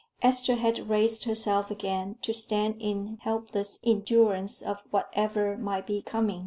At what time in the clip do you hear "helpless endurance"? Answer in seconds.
3.21-4.59